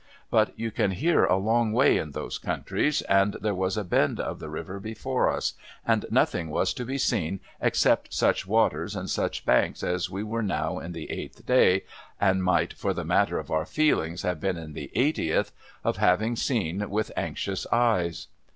But, 0.31 0.57
you 0.57 0.71
can 0.71 0.89
hear 0.89 1.25
a 1.25 1.37
long 1.37 1.73
way 1.73 1.99
in 1.99 2.09
those 2.13 2.39
countries, 2.39 3.03
and 3.03 3.33
there 3.39 3.53
was 3.53 3.77
a 3.77 3.83
bend 3.83 4.19
of 4.19 4.39
the 4.39 4.49
river 4.49 4.79
before 4.79 5.29
us, 5.31 5.53
and 5.85 6.07
nothing 6.09 6.49
was 6.49 6.73
to 6.73 6.85
be 6.85 6.97
seen 6.97 7.39
except 7.61 8.11
such 8.11 8.47
waters 8.47 8.95
and 8.95 9.07
such 9.11 9.45
banks 9.45 9.83
as 9.83 10.09
we 10.09 10.23
were 10.23 10.41
now 10.41 10.79
in 10.79 10.93
the 10.93 11.11
eighth 11.11 11.45
day 11.45 11.83
(and 12.19 12.43
might, 12.43 12.73
for 12.73 12.95
the 12.95 13.05
matter 13.05 13.37
of 13.37 13.51
our 13.51 13.63
feelings, 13.67 14.23
have 14.23 14.39
been 14.39 14.57
in 14.57 14.73
the 14.73 14.91
eightieth), 14.95 15.51
of 15.83 15.97
having 15.97 16.35
seen 16.35 16.89
with 16.89 17.11
anxious 17.15 17.67
eyes. 17.71 18.25